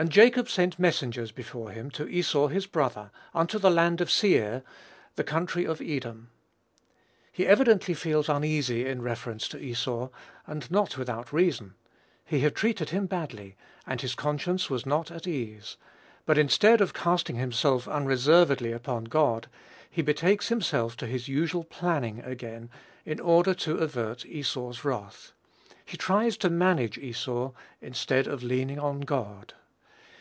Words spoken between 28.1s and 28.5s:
of